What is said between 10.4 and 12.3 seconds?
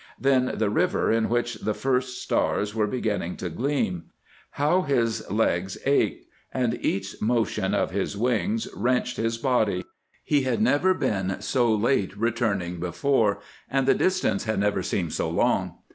had never been so late